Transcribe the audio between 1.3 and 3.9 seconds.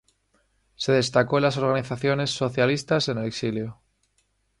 en las organizaciones socialistas en el exilio.